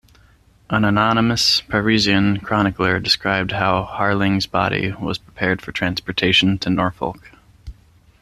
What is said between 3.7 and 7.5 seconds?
Harling's body was prepared for transportation to Norfolk.